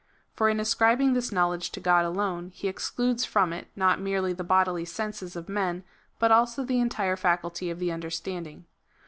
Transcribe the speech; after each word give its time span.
For 0.33 0.49
in 0.49 0.59
ascribing 0.59 1.13
this 1.13 1.31
knowledge 1.31 1.69
to 1.73 1.79
God 1.79 2.05
alone, 2.05 2.49
he 2.55 2.67
excludes 2.67 3.23
from 3.23 3.53
it 3.53 3.67
not 3.75 4.01
merely 4.01 4.33
the 4.33 4.43
bodily 4.43 4.83
senses 4.83 5.35
of 5.35 5.47
men, 5.47 5.83
but 6.17 6.31
also 6.31 6.65
the 6.65 6.79
entire 6.79 7.15
faculty 7.15 7.69
of 7.69 7.77
the 7.77 7.91
understanding. 7.91 8.65